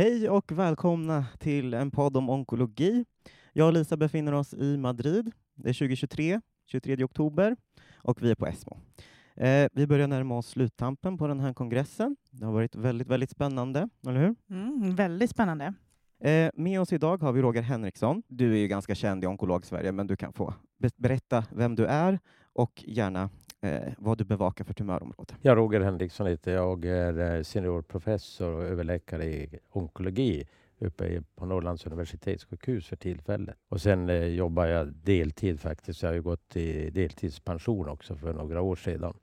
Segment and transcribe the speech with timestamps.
[0.00, 3.04] Hej och välkomna till en podd om onkologi.
[3.52, 5.32] Jag och Lisa befinner oss i Madrid.
[5.54, 7.56] Det är 2023, 23 oktober,
[7.94, 8.78] och vi är på ESMO.
[9.36, 12.16] Eh, vi börjar närma oss sluttampen på den här kongressen.
[12.30, 14.34] Det har varit väldigt, väldigt spännande, eller hur?
[14.50, 15.74] Mm, väldigt spännande.
[16.20, 18.22] Eh, med oss idag har vi Roger Henriksson.
[18.28, 21.86] Du är ju ganska känd i onkolog-Sverige, men du kan få be berätta vem du
[21.86, 22.18] är
[22.52, 23.30] och gärna
[23.60, 25.34] eh, vad du bevakar för tumörområde.
[25.42, 26.84] Ja, Roger Henriksson heter jag.
[26.84, 30.46] är eh, seniorprofessor och överläkare i onkologi
[30.78, 33.56] uppe på Norrlands universitetssjukhus för tillfället.
[33.68, 36.02] Och sen eh, jobbar jag deltid faktiskt.
[36.02, 39.14] Jag har ju gått i deltidspension också för några år sedan.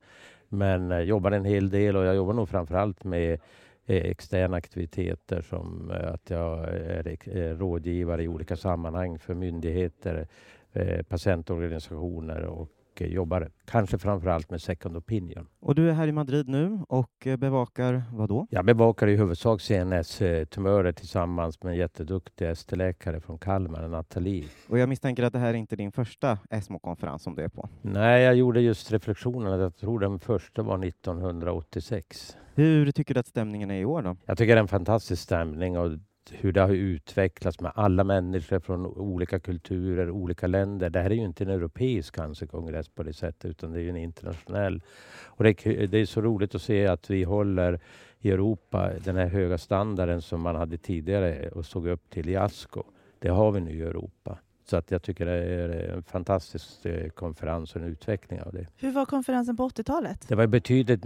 [0.49, 3.39] Men eh, jobbar en hel del och jag jobbar nog framförallt med
[3.85, 10.27] eh, externa aktiviteter som eh, att jag är eh, rådgivare i olika sammanhang för myndigheter,
[10.73, 12.69] eh, patientorganisationer och
[13.01, 15.47] jobbar kanske framför allt med second opinion.
[15.59, 18.47] Och du är här i Madrid nu och bevakar vad då?
[18.49, 24.45] Jag bevakar i huvudsak CNS-tumörer tillsammans med en jätteduktig ST-läkare från Kalmar, Nathalie.
[24.69, 27.69] Och jag misstänker att det här är inte din första ESMO-konferens som du är på?
[27.81, 32.38] Nej, jag gjorde just reflektionen att jag tror den första var 1986.
[32.55, 34.16] Hur tycker du att stämningen är i år då?
[34.25, 35.91] Jag tycker det är en fantastisk stämning och
[36.31, 40.89] hur det har utvecklats med alla människor från olika kulturer, olika länder.
[40.89, 43.97] Det här är ju inte en europeisk cancerkongress på det sättet, utan det är en
[43.97, 44.81] internationell.
[45.25, 47.80] Och det är, det är så roligt att se att vi håller
[48.19, 52.36] i Europa den här höga standarden som man hade tidigare och såg upp till i
[52.36, 52.84] ASCO.
[53.19, 54.38] Det har vi nu i Europa.
[54.69, 58.67] Så att jag tycker det är en fantastisk eh, konferens och en utveckling av det.
[58.77, 60.27] Hur var konferensen på 80-talet?
[60.27, 61.01] Det var betydligt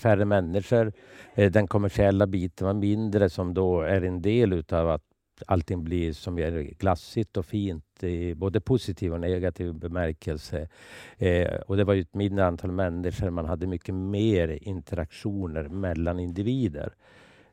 [0.00, 0.92] färre människor.
[1.34, 5.02] Eh, den kommersiella biten var mindre som då är en del utav att
[5.46, 10.68] allting blir som är glassigt och fint i både positiv och negativ bemärkelse.
[11.18, 13.30] Eh, och det var ju ett mindre antal människor.
[13.30, 16.94] Man hade mycket mer interaktioner mellan individer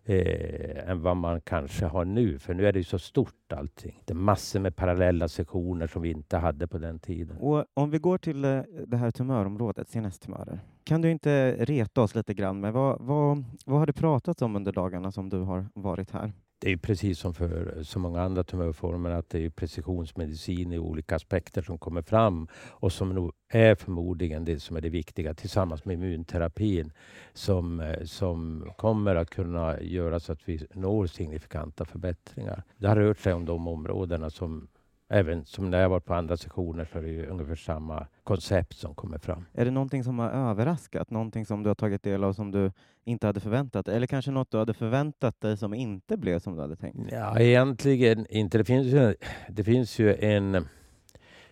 [0.05, 2.39] eh, än vad man kanske har nu.
[2.39, 4.01] För nu är det ju så stort allting.
[4.05, 7.37] Det är massor med parallella sektioner som vi inte hade på den tiden.
[7.37, 10.59] Och om vi går till eh, det här tumörområdet, CNS-tumörer.
[10.83, 14.55] Kan du inte reta oss lite grann med vad, vad, vad har det pratats om
[14.55, 16.31] under dagarna som du har varit här?
[16.59, 21.15] Det är precis som för så många andra tumörformer att det är precisionsmedicin i olika
[21.15, 25.85] aspekter som kommer fram och som nog är förmodligen det som är det viktiga tillsammans
[25.85, 26.91] med immunterapin
[27.33, 32.63] som, eh, som kommer att kunna göra så att vi når signifikanta förbättringar.
[32.77, 34.67] Det har rört sig om de områdena som
[35.07, 38.95] Även som när jag varit på andra sessioner så är det ungefär samma koncept som
[38.95, 39.45] kommer fram.
[39.53, 41.09] Är det någonting som har överraskat?
[41.09, 42.71] Någonting som du har tagit del av som du
[43.03, 46.61] inte hade förväntat Eller kanske något du hade förväntat dig som inte blev som du
[46.61, 47.11] hade tänkt?
[47.11, 48.57] Ja, egentligen inte.
[48.57, 49.15] Det finns ju,
[49.49, 50.67] det finns ju en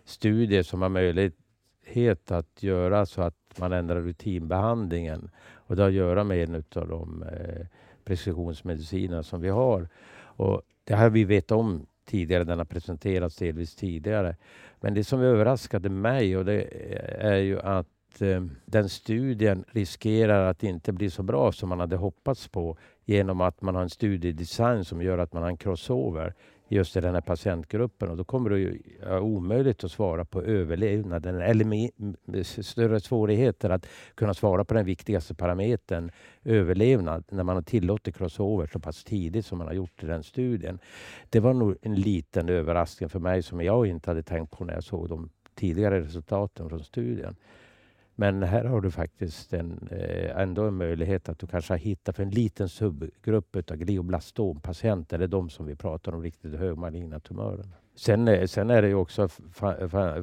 [0.04, 5.30] studie som har möjlighet att göra så att man ändrar rutinbehandlingen.
[5.54, 7.66] Och det har att göra med en av de eh,
[8.06, 9.90] precisionsmediciner som vi har.
[10.16, 12.44] Och det har vi vetat om tidigare.
[12.44, 14.36] Den har presenterats delvis tidigare.
[14.82, 16.68] Men det som överraskade mig och det
[17.20, 21.96] är ju att eh, den studien riskerar att inte bli så bra som man hade
[21.96, 26.34] hoppats på genom att man har en studiedesign som gör att man har en crossover
[26.74, 30.42] just i den här patientgruppen och då kommer det ju vara omöjligt att svara på
[30.42, 36.12] överlevnaden eller med större svårigheter att kunna svara på den viktigaste parametern
[36.44, 40.24] överlevnad när man har tillåtit crossover så pass tidigt som man har gjort i den
[40.24, 40.80] studien.
[41.30, 44.74] Det var nog en liten överraskning för mig som jag inte hade tänkt på när
[44.74, 47.36] jag såg de tidigare resultaten från studien.
[48.16, 52.16] Men här har du faktiskt en, eh, ändå en möjlighet att du kanske har hittat
[52.16, 57.66] för en liten subgrupp av glioblastompatienter, eller de som vi pratar om, riktigt högmaligna tumörer.
[57.96, 59.28] Sen, eh, sen är det ju också,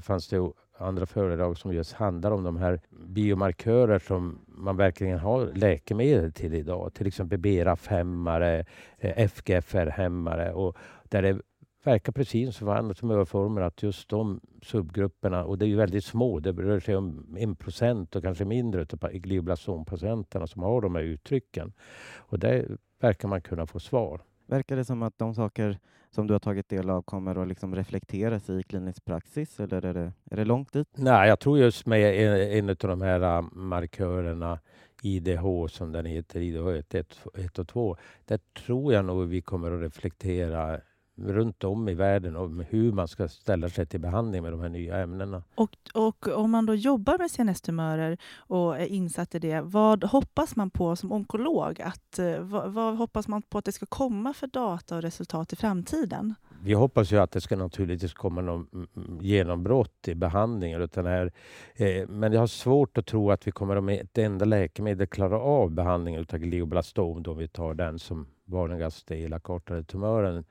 [0.00, 5.46] fanns det andra föredrag som just handlar om de här biomarkörer som man verkligen har
[5.54, 6.94] läkemedel till idag.
[6.94, 8.64] Till exempel BRAF-hämmare,
[8.98, 10.76] eh, FGFR-hämmare och
[11.08, 11.40] där det
[11.82, 16.04] verkar precis som för andra tumörformer att just de subgrupperna, och det är ju väldigt
[16.04, 20.94] små, det rör sig om en procent och kanske mindre av glioblastompatienterna som har de
[20.94, 21.72] här uttrycken.
[22.16, 24.20] Och där verkar man kunna få svar.
[24.46, 25.78] Verkar det som att de saker
[26.10, 29.94] som du har tagit del av kommer att liksom reflekteras i klinisk praxis eller är
[29.94, 30.88] det, är det långt dit?
[30.96, 34.58] Nej, jag tror just med en, en av de här äh, markörerna
[35.02, 36.94] IDH som den heter, IDH 1,
[37.34, 40.80] 1 och 2, där tror jag nog vi kommer att reflektera
[41.24, 44.68] runt om i världen om hur man ska ställa sig till behandling med de här
[44.68, 45.42] nya ämnena.
[45.54, 50.56] Och, och om man då jobbar med CNS-tumörer och är insatt i det, vad hoppas
[50.56, 51.80] man på som onkolog?
[51.80, 55.52] Att, eh, vad, vad, hoppas man på att det ska komma för data och resultat
[55.52, 56.34] i framtiden?
[56.62, 60.82] Vi hoppas ju att det ska naturligtvis komma någon mm, mm, genombrott i behandlingen.
[60.82, 61.32] Utan här,
[61.74, 65.06] eh, men jag har svårt att tro att vi kommer att med ett enda läkemedel
[65.06, 70.44] klara av behandlingen av glioblastom, då vi tar den som vanligaste elakartade tumören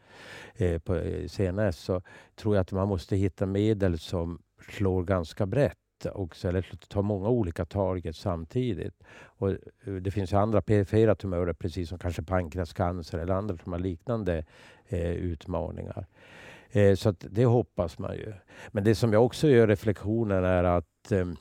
[0.56, 2.02] eh, på eh, CNS så
[2.36, 7.30] tror jag att man måste hitta medel som slår ganska brett också, eller ta många
[7.30, 9.04] olika targets samtidigt.
[9.24, 13.80] Och eh, det finns andra perifera tumörer, precis som kanske pankreascancer eller andra som har
[13.80, 14.46] liknande
[14.88, 16.06] eh, utmaningar.
[16.72, 18.34] Eh, så det hoppas man ju.
[18.72, 21.36] Men det som jag också gör reflektionen är att ehm,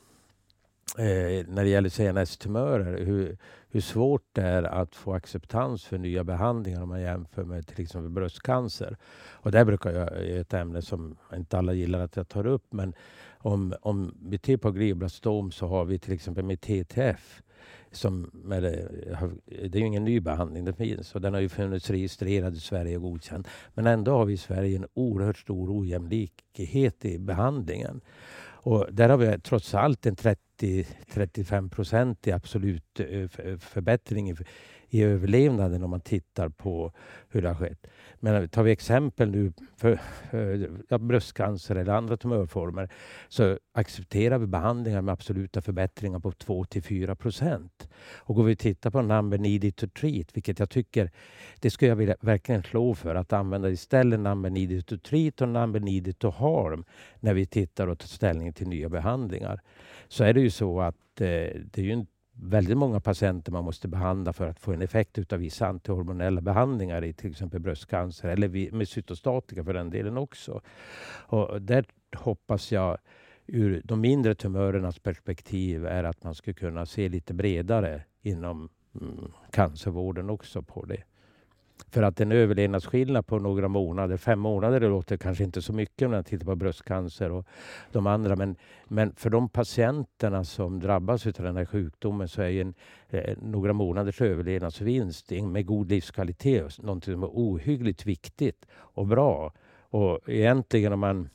[0.98, 3.38] eh, när det gäller CNS-tumörer, hur,
[3.70, 7.80] hur svårt det är att få acceptans för nya behandlingar om man jämför med till
[7.84, 8.96] exempel bröstcancer.
[9.30, 12.72] Och det brukar jag är ett ämne som inte alla gillar att jag tar upp.
[12.72, 12.94] Men
[13.38, 17.42] om, om vi tittar på glioblastom så har vi till exempel med TTF
[17.90, 18.60] som är,
[19.68, 22.60] det är ju ingen ny behandling, det finns och den har ju funnits registrerad i
[22.60, 23.48] Sverige och godkänd.
[23.74, 28.00] Men ändå har vi i Sverige en oerhört stor ojämlikhet i behandlingen.
[28.60, 34.36] Och där har vi trots allt en 30-35 procent i absolut eh, förbättring
[34.88, 36.92] i överlevnaden om man tittar på
[37.28, 37.86] hur det har skett.
[38.20, 40.00] Men tar vi exempel nu för,
[40.30, 42.88] för ja, bröstcancer eller andra tumörformer
[43.28, 47.88] så accepterar vi behandlingar med absoluta förbättringar på 2 4 procent.
[48.16, 51.10] Och går vi och tittar på number needed to treat, vilket jag tycker
[51.60, 55.48] det skulle jag vilja verkligen slå för att använda istället number needed to treat och
[55.48, 56.84] number needed to harm
[57.20, 59.60] när vi tittar och tar ställning till nya behandlingar.
[60.08, 63.64] Så är det ju så att eh, det är ju inte väldigt många patienter man
[63.64, 68.28] måste behandla för att få en effekt av vissa antihormonella behandlingar i till exempel bröstcancer
[68.28, 70.60] eller med cytostatika för den delen också.
[71.26, 71.84] Och där
[72.16, 72.98] hoppas jag
[73.46, 78.68] ur de mindre tumörernas perspektiv är att man ska kunna se lite bredare inom
[79.00, 81.02] mm, cancervården också på det.
[81.90, 86.08] För att en överlevnadsskillnad på några månader, fem månader, det låter kanske inte så mycket
[86.10, 87.46] när man tittar på bröstcancer och
[87.92, 88.36] de andra.
[88.36, 92.74] Men, men för de patienterna som drabbas av den här sjukdomen så är en,
[93.08, 99.52] eh, några månaders överlevnadsvinst med god livskvalitet något som är ohyggligt viktigt och bra.
[99.90, 101.28] Och egentligen om man,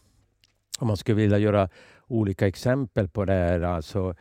[0.80, 1.69] om man skulle vilja göra
[2.07, 4.16] olika exempel på det här, alltså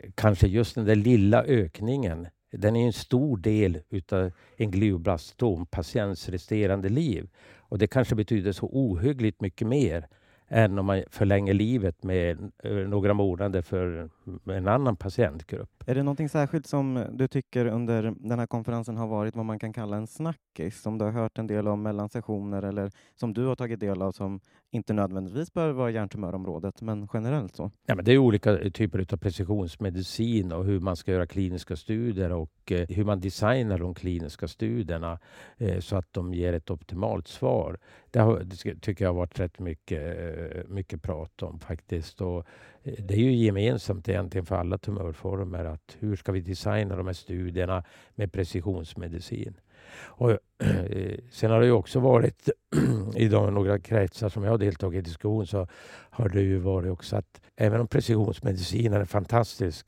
[0.00, 6.28] eh, kanske just den där lilla ökningen den är en stor del utav en glioblastom-patients
[6.28, 7.28] resterande liv.
[7.58, 10.08] Och det kanske betyder så ohyggligt mycket mer
[10.52, 14.10] än om man förlänger livet med eh, några månader för
[14.44, 15.84] en annan patientgrupp.
[15.86, 19.58] Är det någonting särskilt som du tycker under den här konferensen har varit vad man
[19.58, 23.34] kan kalla en snackis, som du har hört en del om mellan sessioner eller som
[23.34, 24.40] du har tagit del av som
[24.70, 27.70] inte nödvändigtvis behöver vara hjärntumörområdet, men generellt så?
[27.86, 32.32] Ja, men det är olika typer av precisionsmedicin och hur man ska göra kliniska studier
[32.32, 35.18] och eh, hur man designar de kliniska studierna
[35.56, 37.78] eh, så att de ger ett optimalt svar.
[38.12, 42.20] Det, har, det tycker jag har varit rätt mycket, eh, mycket prat om faktiskt.
[42.20, 42.46] Och
[42.82, 47.06] eh, det är ju gemensamt egentligen för alla tumörformer att hur ska vi designa de
[47.06, 49.54] här studierna med precisionsmedicin.
[49.94, 52.48] Och, eh, sen har det ju också varit
[53.16, 55.66] i de några kretsar som jag har deltagit i diskussion så
[56.10, 59.86] har det ju varit också att även om precisionsmedicinen är fantastisk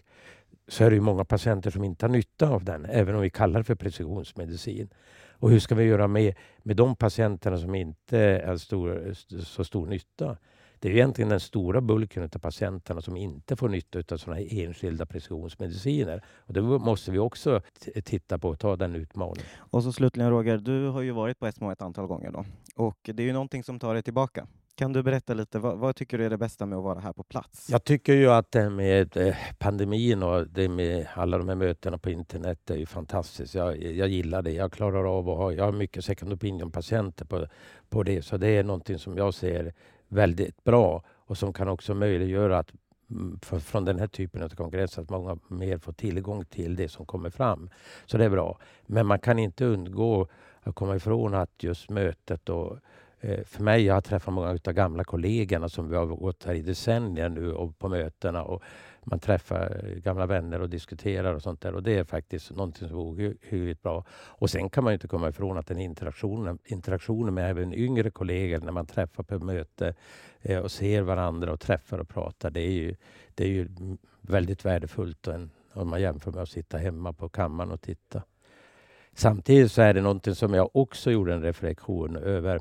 [0.69, 3.31] så är det ju många patienter som inte har nytta av den, även om vi
[3.31, 4.89] kallar det för precisionsmedicin.
[5.45, 9.87] Och hur ska vi göra med, med de patienterna som inte är stor, så stor
[9.87, 10.37] nytta?
[10.79, 14.65] Det är egentligen den stora bulken av patienterna som inte får nytta av sådana här
[14.65, 16.25] enskilda precisionsmediciner.
[16.29, 17.61] Och det måste vi också
[18.05, 19.47] titta på och ta den utmaningen.
[19.57, 22.45] Och så slutligen Roger, du har ju varit på ESMO ett antal gånger då
[22.77, 24.47] och det är ju någonting som tar dig tillbaka.
[24.77, 27.13] Kan du berätta lite, vad, vad, tycker du är det bästa med att vara här
[27.13, 27.71] på plats?
[27.71, 31.99] Jag tycker ju att det med eh, pandemin och det med alla de här mötena
[31.99, 33.55] på internet är ju fantastiskt.
[33.55, 34.53] Jag, jag gillar det.
[34.53, 37.47] Jag klarar av att ha, jag har mycket second opinion-patienter på,
[37.89, 39.73] på det, så det är någonting som jag ser
[40.09, 42.73] väldigt bra och som kan också möjliggöra att
[43.11, 46.89] mm, för, från den här typen av kongress, att många mer får tillgång till det
[46.89, 47.71] som kommer fram.
[48.07, 48.59] Så det är bra.
[48.87, 50.29] Men man kan inte undgå
[50.63, 52.79] att komma ifrån att just mötet och
[53.27, 56.55] Eh, för mig, jag har träffat många av gamla kollegorna som vi har gått här
[56.55, 58.63] i decennier nu och på mötena och
[59.05, 61.75] man träffar eh, gamla vänner och diskuterar och sånt där.
[61.75, 64.05] Och det är faktiskt någonting som är ohyggligt bra.
[64.11, 68.61] Och sen kan man inte komma ifrån att den interaktionen, interaktionen med även yngre kollegor
[68.61, 69.95] när man träffar på möte
[70.43, 72.51] eh, och ser varandra och träffar och pratar.
[72.51, 72.97] Det är ju,
[73.35, 73.69] det är ju
[74.21, 78.23] väldigt värdefullt en, om man jämför med att sitta hemma på kammaren och titta.
[79.17, 82.61] Samtidigt så är det någonting som jag också gjorde en reflektion över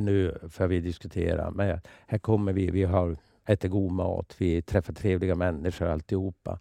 [0.00, 1.50] nu får vi diskutera.
[1.50, 6.58] Men här kommer vi, vi har äter god mat, vi träffar trevliga människor alltihopa.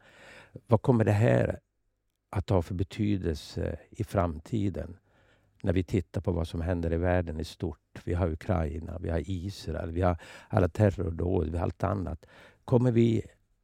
[0.68, 1.60] Vad kommer det här
[2.30, 4.98] att ha för betydelse i framtiden?
[5.64, 8.02] När vi tittar på vad som händer i världen i stort.
[8.04, 12.26] Vi har Ukraina, vi har Israel, vi har alla terrordåd, vi har allt annat.
[12.66, 13.22] Kommer vi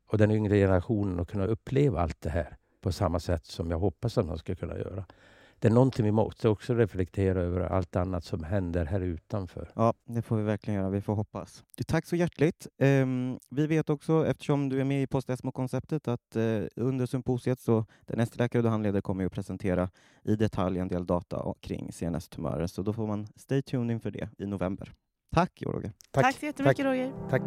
[0.08, 3.80] och den yngre generationen att kunna uppleva allt det här på samma sätt som jag
[3.80, 5.06] hoppas att de ska kunna göra?
[5.62, 9.72] Det är någonting vi måste också reflektera över allt annat som händer här utanför.
[9.76, 10.90] Ja, det får vi verkligen göra.
[10.90, 11.64] Vi får hoppas.
[11.88, 12.68] Tack så hjärtligt.
[12.78, 17.86] Um, vi vet också, eftersom du är med i Post-ESMO-konceptet, att uh, under symposiet så
[18.06, 19.90] den ST-läkare du handleder kommer att presentera
[20.24, 24.30] i detalj en del data kring CNS-tumörer, så då får man stay tuned inför det
[24.38, 24.94] i november.
[25.36, 25.92] Tack Roger.
[26.12, 26.86] Tack, Tack så jättemycket Tack.
[26.86, 27.14] Roger.
[27.30, 27.42] Tack.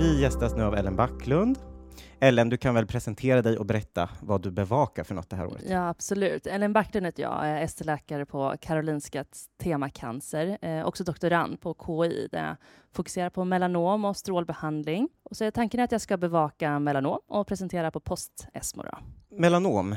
[0.00, 1.58] Vi gästas nu av Ellen Backlund.
[2.20, 5.46] Ellen, du kan väl presentera dig och berätta vad du bevakar för något det här
[5.46, 5.62] året?
[5.68, 6.46] Ja, absolut.
[6.46, 9.24] Ellen Backlund heter jag, jag är ST-läkare på Karolinska
[9.62, 12.56] tema cancer, eh, också doktorand på KI där jag
[12.92, 15.08] fokuserar på melanom och strålbehandling.
[15.22, 18.82] Och så är tanken att jag ska bevaka melanom och presentera på post-ESMO.
[19.30, 19.96] Melanom,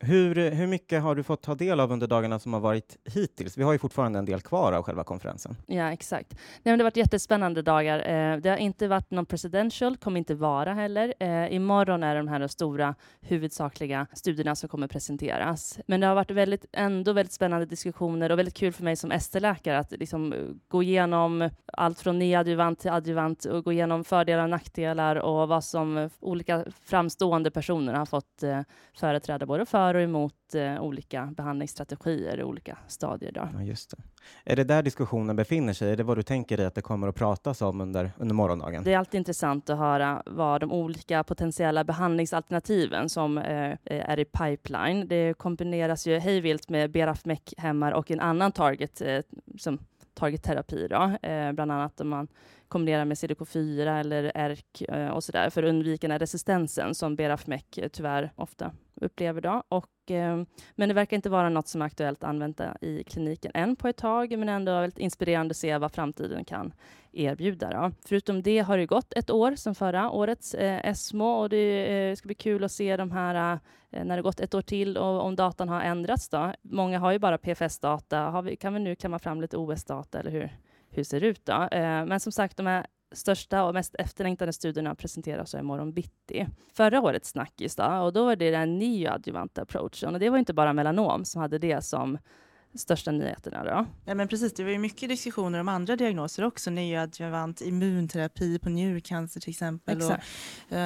[0.00, 3.58] hur, hur mycket har du fått ta del av under dagarna som har varit hittills?
[3.58, 5.56] Vi har ju fortfarande en del kvar av själva konferensen.
[5.66, 6.32] Ja, exakt.
[6.32, 7.98] Nej, men det har varit jättespännande dagar.
[7.98, 11.14] Eh, det har inte varit någon presidential, kommer inte vara heller.
[11.20, 15.78] Eh, imorgon är de här stora huvudsakliga studierna som kommer presenteras.
[15.86, 19.12] Men det har varit väldigt, ändå väldigt spännande diskussioner och väldigt kul för mig som
[19.12, 20.38] ST-läkare att liksom eh,
[20.68, 25.64] gå igenom allt från neadjuvant till adjuvant och gå igenom fördelar och nackdelar och vad
[25.64, 28.60] som eh, olika framstående personer har fått eh,
[28.94, 33.32] företräda både för för och emot eh, olika behandlingsstrategier i olika stadier.
[33.32, 33.48] Då.
[33.54, 33.96] Ja, just det.
[34.44, 35.92] Är det där diskussionen befinner sig?
[35.92, 38.84] Är det vad du tänker dig att det kommer att pratas om under, under morgondagen?
[38.84, 44.24] Det är alltid intressant att höra vad de olika potentiella behandlingsalternativen som eh, är i
[44.24, 45.08] pipeline.
[45.08, 49.20] Det kombineras ju hejvilt med BRAF-MEK-hämmar och en annan target eh,
[49.58, 49.78] som
[50.14, 50.88] targetterapi,
[51.22, 52.28] eh, bland annat om man
[52.68, 56.94] kombinera med CDK4 eller ERK och eh, och sådär för att undvika den här resistensen
[56.94, 59.40] som BRAF-MEK tyvärr ofta upplever.
[59.40, 59.62] Då.
[59.68, 60.42] Och, eh,
[60.74, 63.88] men det verkar inte vara något som är aktuellt att använda i kliniken än på
[63.88, 66.72] ett tag, men ändå väldigt inspirerande att se vad framtiden kan
[67.12, 67.70] erbjuda.
[67.70, 67.92] Då.
[68.08, 72.16] Förutom det har det gått ett år sedan förra årets eh, ESMO och det eh,
[72.16, 73.58] ska bli kul att se de här
[73.90, 76.28] eh, när det gått ett år till och om datan har ändrats.
[76.28, 76.52] Då.
[76.62, 78.44] Många har ju bara PFS-data.
[78.60, 80.58] kan vi nu kamma fram lite OS-data eller hur,
[80.90, 81.46] hur ser det ut?
[81.46, 81.52] Då?
[81.52, 86.46] Eh, men som sagt, de här största och mest efterlängtade studierna presenteras imorgon bitti.
[86.74, 90.38] Förra årets snackis då, och då var det den nya adjuvanta approachen och det var
[90.38, 92.18] inte bara melanom som hade det som
[92.74, 93.64] största nyheterna.
[93.64, 93.86] Då.
[94.04, 98.68] Ja, men precis, det var ju mycket diskussioner om andra diagnoser också, neoadjuvant immunterapi på
[98.68, 99.96] njurcancer till exempel.
[99.96, 100.26] Exakt.
[100.66, 100.78] Och, uh,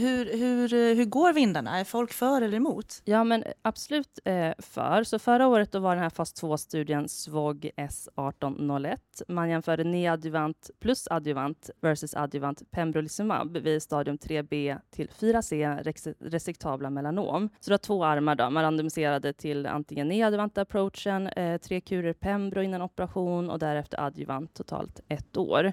[0.00, 1.78] hur, hur, hur går vindarna?
[1.78, 3.02] Är folk för eller emot?
[3.04, 5.04] Ja, men absolut eh, för.
[5.04, 8.98] Så förra året då var den här fas 2-studien SVOG S1801.
[9.28, 15.82] Man jämförde neoadjuvant plus adjuvant versus adjuvant pembrolizumab vid stadium 3B till 4C
[16.20, 17.48] resektabla melanom.
[17.60, 18.50] Så det var två armar då.
[18.50, 24.54] Man randomiserade till antingen neoadjuvanta approachen eh, tre kurer Pembro innan operation och därefter adjuvant
[24.54, 25.72] totalt ett år.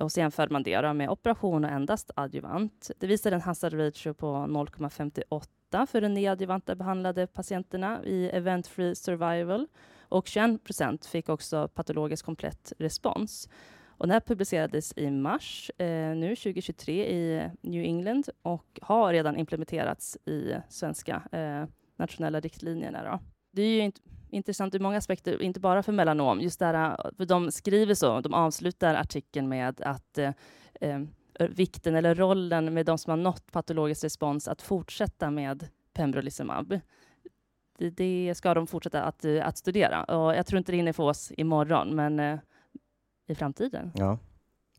[0.00, 2.90] Och så jämförde man det med operation och endast adjuvant.
[2.98, 9.66] Det visade en hazard ratio på 0,58 för de neadjuvanta behandlade patienterna i event-free survival
[10.08, 13.48] och 21 procent fick också patologisk komplett respons.
[14.00, 19.36] Och den här publicerades i mars eh, nu 2023 i New England och har redan
[19.36, 21.64] implementerats i svenska eh,
[21.96, 23.02] nationella riktlinjerna.
[23.04, 23.20] Då.
[23.52, 24.00] Det är ju inte
[24.32, 26.40] intressant ur många aspekter, inte bara för melanom.
[26.40, 30.32] Just där, äh, för de skriver så, de avslutar artikeln med att eh,
[30.80, 31.00] eh,
[31.38, 36.80] vikten eller rollen med de som har nått patologisk respons att fortsätta med pembrolizumab.
[37.78, 40.92] Det, det ska de fortsätta att, äh, att studera och jag tror inte det hinner
[40.92, 42.38] få oss imorgon, men eh,
[43.26, 43.92] i framtiden.
[43.94, 44.18] Ja.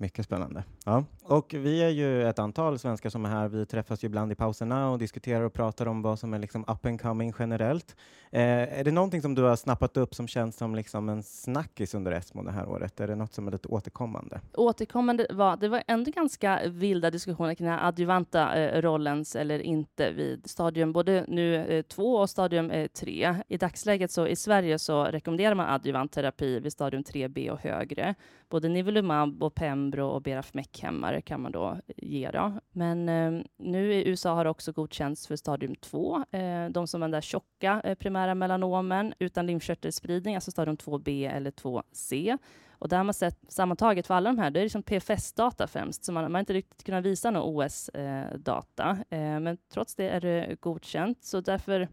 [0.01, 0.63] Mycket spännande.
[0.85, 1.03] Ja.
[1.23, 3.47] Och vi är ju ett antal svenskar som är här.
[3.47, 6.65] Vi träffas ju ibland i pauserna och diskuterar och pratar om vad som är liksom
[6.67, 7.95] up and coming generellt.
[8.31, 11.93] Eh, är det någonting som du har snappat upp som känns som liksom en snackis
[11.93, 12.99] under ESMO det här året?
[12.99, 14.39] Är det något som är lite återkommande?
[14.53, 19.59] Återkommande var, det var ändå ganska vilda diskussioner kring den här adjuvanta eh, rollens eller
[19.59, 23.35] inte vid stadium både nu eh, två och stadium eh, tre.
[23.47, 28.15] I dagsläget så i Sverige så rekommenderar man adjuvant terapi vid stadium 3B och högre.
[28.49, 32.31] Både nivolumab och pem Umbro och berafmec-hämmare kan man då ge.
[32.31, 32.53] Då.
[32.71, 36.23] Men eh, nu i USA har det också godkänts för stadium 2.
[36.31, 41.31] Eh, de som har den där tjocka eh, primära melanomen utan lymfkörtelspridning, alltså stadium 2B
[41.31, 42.37] eller 2C.
[42.71, 46.03] Och där har man sett sammantaget för alla de här, det är liksom PFS-data främst,
[46.03, 48.97] så man, man har inte riktigt kunnat visa någon OS-data.
[49.09, 51.87] Eh, eh, men trots det är det godkänt, så därför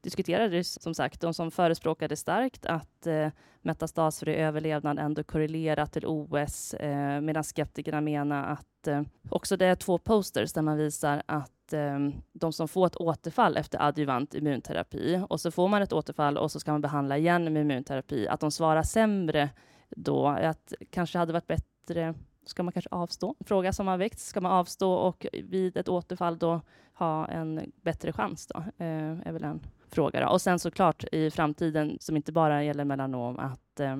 [0.00, 3.28] diskuterades som sagt, de som förespråkade starkt att eh,
[3.60, 9.74] metastasfri överlevnad ändå korrelerar till OS, eh, medan skeptikerna menar att eh, också det är
[9.74, 11.98] två posters där man visar att eh,
[12.32, 16.50] de som får ett återfall efter adjuvant immunterapi och så får man ett återfall och
[16.50, 19.50] så ska man behandla igen med immunterapi, att de svarar sämre
[19.90, 22.14] då, att kanske hade varit bättre
[22.48, 23.34] ska man kanske avstå?
[23.46, 26.60] Fråga som har väckts, ska man avstå och vid ett återfall då
[26.94, 28.58] ha en bättre chans då?
[28.58, 30.20] Eh, är väl en fråga.
[30.20, 30.28] Då.
[30.28, 33.96] Och sen såklart i framtiden, som inte bara gäller melanom, att eh,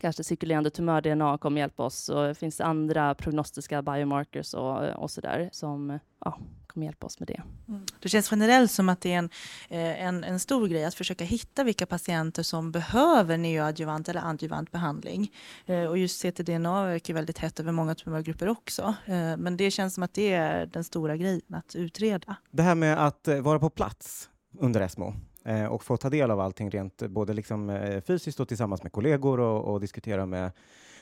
[0.00, 2.08] kanske cirkulerande tumör-DNA kommer hjälpa oss.
[2.08, 7.20] Och finns det andra prognostiska biomarkers och, och så där som ja, kommer hjälpa oss
[7.20, 7.42] med det.
[7.68, 7.86] Mm.
[8.00, 9.30] Det känns generellt som att det är en,
[9.68, 14.72] eh, en, en stor grej att försöka hitta vilka patienter som behöver neoadjuvant eller adjuvant
[14.72, 15.32] behandling.
[15.66, 18.94] Eh, och just ctDNA verkar väldigt hett över många tumörgrupper också.
[19.06, 22.36] Eh, men det känns som att det är den stora grejen att utreda.
[22.50, 26.40] Det här med att vara på plats under ESMO eh, och få ta del av
[26.40, 30.52] allting rent både liksom eh, fysiskt och tillsammans med kollegor och, och diskutera med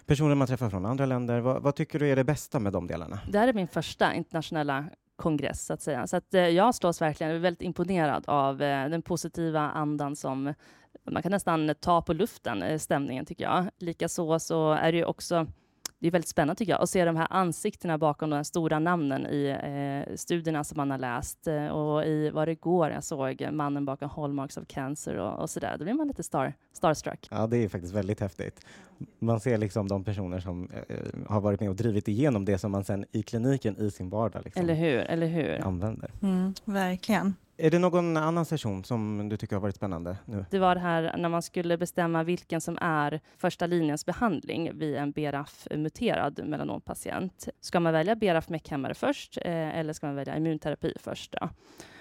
[0.06, 1.40] personer man träffar från andra länder.
[1.40, 3.20] Vad, vad, tycker du är det bästa med de delarna?
[3.28, 4.84] Det här är min första internationella
[5.16, 6.06] kongress, så att säga.
[6.06, 10.16] Så att, eh, jag slås verkligen, jag är väldigt imponerad av eh, den positiva andan
[10.16, 10.54] som
[11.10, 13.66] man kan nästan ta på luften, eh, stämningen tycker jag.
[13.78, 15.46] Likaså så är det ju också
[16.06, 19.26] det är väldigt spännande tycker jag att se de här ansiktena bakom de stora namnen
[19.26, 23.48] i eh, studierna som man har läst eh, och i vad det går jag såg
[23.52, 25.78] mannen bakom Hallmarks of Cancer och, och så där.
[25.78, 27.28] Då blir man lite star, starstruck.
[27.30, 28.66] Ja, det är faktiskt väldigt häftigt.
[29.18, 30.96] Man ser liksom de personer som eh,
[31.28, 34.44] har varit med och drivit igenom det som man sen i kliniken i sin vardag
[34.44, 35.66] liksom eller hur, eller hur?
[35.66, 36.10] använder.
[36.22, 37.34] Mm, verkligen.
[37.58, 40.16] Är det någon annan session som du tycker har varit spännande?
[40.24, 40.44] nu?
[40.50, 44.96] Det var det här när man skulle bestämma vilken som är första linjens behandling vid
[44.96, 47.48] en BRAF-muterad melanompatient.
[47.60, 51.32] Ska man välja BRAF-MEK-hämmare först eh, eller ska man välja immunterapi först?
[51.40, 51.48] Då?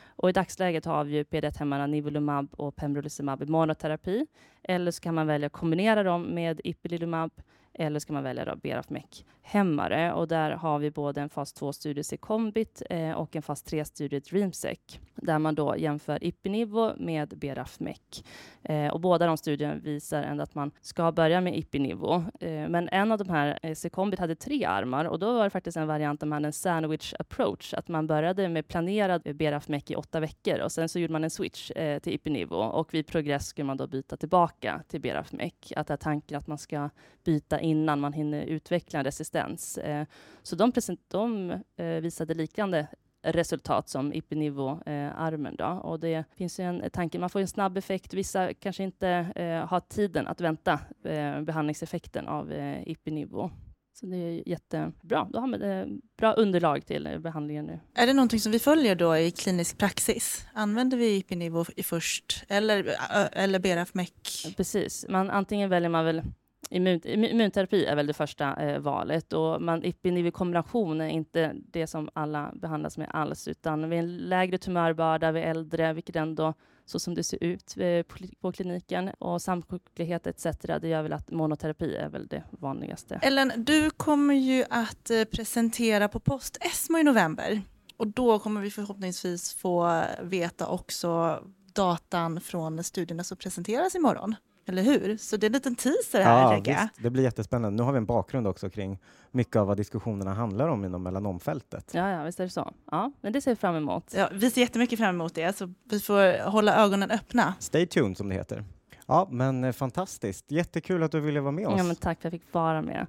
[0.07, 4.27] Och I dagsläget har vi ju PD1-hämmarna Nivolumab och Pembrolizumab i monoterapi.
[4.63, 7.31] Eller så kan man välja att kombinera dem med Ipilimumab
[7.73, 12.81] eller ska man välja BRAF-MEK hämmare och där har vi både en fas 2-studie Secombit
[12.89, 18.23] eh, och en fas 3-studie Dreamsec där man då jämför Ipinivo med BRAF-MEC.
[18.63, 22.23] Eh, och båda de studierna visar ändå att man ska börja med Ipinivo.
[22.39, 25.49] Eh, men en av de här, eh, Secombit, hade tre armar och då var det
[25.49, 29.91] faktiskt en variant där man hade en sandwich approach, att man började med planerad BRAF-MEC
[29.91, 33.07] i åtta veckor och sen så gjorde man en switch eh, till Ipinivo och vid
[33.07, 35.73] progress skulle man då byta tillbaka till BRAF-MEC.
[35.75, 36.89] Att det är tanken att man ska
[37.23, 39.77] byta innan man hinner utveckla en resistens.
[39.77, 40.05] Eh,
[40.43, 40.71] så de,
[41.07, 42.87] de eh, visade liknande
[43.25, 45.55] resultat som Ipinivo-armen.
[45.55, 45.65] Då.
[45.65, 48.13] Och det finns en tanke, man får en snabb effekt.
[48.13, 53.51] Vissa kanske inte eh, har tiden att vänta eh, behandlingseffekten av eh, Ipinivo.
[53.93, 55.27] Så det är jättebra.
[55.29, 55.85] Då har man eh,
[56.17, 57.79] bra underlag till behandlingen nu.
[57.93, 60.45] Är det någonting som vi följer då i klinisk praxis?
[60.53, 62.95] Använder vi Ipinivo först eller,
[63.31, 64.55] eller BRAF-MEC?
[64.57, 65.05] Precis.
[65.09, 66.21] Man, antingen väljer man väl
[66.69, 71.87] Immun, immunterapi är väl det första eh, valet och man, ipiniv kombination är inte det
[71.87, 76.53] som alla behandlas med alls, utan vid en lägre tumörbörda vid äldre, vilket ändå
[76.85, 78.03] så som det ser ut eh,
[78.41, 80.45] på, kliniken och samsjuklighet etc.
[80.81, 83.19] Det gör väl att monoterapi är väl det vanligaste.
[83.21, 87.61] Ellen, du kommer ju att eh, presentera på Post-ESMO i november
[87.97, 91.39] och då kommer vi förhoppningsvis få eh, veta också
[91.73, 94.35] datan från studierna som presenteras imorgon.
[94.67, 95.17] Eller hur?
[95.17, 97.77] Så det är en liten teaser här, ja, visst, Det blir jättespännande.
[97.77, 98.99] Nu har vi en bakgrund också kring
[99.31, 101.91] mycket av vad diskussionerna handlar om inom melanomfältet.
[101.93, 102.73] Ja, ja, visst är det så.
[102.91, 104.13] Ja, men det ser vi fram emot.
[104.17, 107.53] Ja, vi ser jättemycket fram emot det, så vi får hålla ögonen öppna.
[107.59, 108.63] Stay tuned, som det heter.
[109.07, 110.51] Ja, men eh, fantastiskt.
[110.51, 111.77] Jättekul att du ville vara med oss.
[111.77, 113.07] Ja, men tack för att jag fick vara med.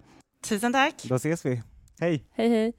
[0.49, 1.05] Tusen tack.
[1.05, 1.63] Då ses vi.
[2.01, 2.25] Hej!
[2.33, 2.73] Hej, hej.